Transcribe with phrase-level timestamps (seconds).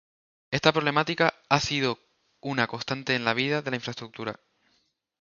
[0.49, 1.99] Esta problemática ha sido
[2.39, 4.39] una constante en la vida de la infraestructura.